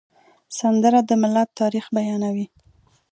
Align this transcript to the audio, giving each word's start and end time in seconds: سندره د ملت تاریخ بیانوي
سندره 0.59 0.99
د 1.09 1.11
ملت 1.21 1.49
تاریخ 1.59 1.85
بیانوي 1.95 2.45